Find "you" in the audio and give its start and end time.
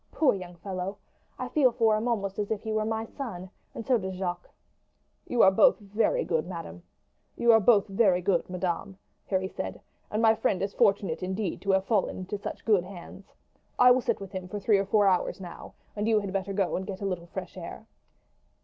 5.27-5.43, 16.07-16.19